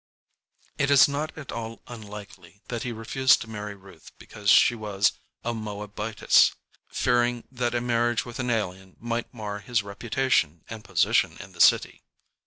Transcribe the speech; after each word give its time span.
It 0.79 0.89
is 0.89 1.07
not 1.07 1.37
at 1.37 1.51
all 1.51 1.83
unlikely 1.85 2.63
that 2.69 2.81
he 2.81 2.91
refused 2.91 3.39
to 3.41 3.47
marry 3.47 3.75
Ruth 3.75 4.11
because 4.17 4.49
she 4.49 4.73
was 4.73 5.11
a 5.43 5.53
Moabitess, 5.53 6.55
fearing 6.87 7.43
that 7.51 7.75
a 7.75 7.81
marriage 7.81 8.25
with 8.25 8.39
an 8.39 8.49
alien 8.49 8.95
might 8.99 9.31
mar 9.31 9.59
his 9.59 9.83
reputation 9.83 10.63
and 10.67 10.83
position 10.83 11.37
in 11.39 11.51
the 11.51 11.61
city. 11.61 12.01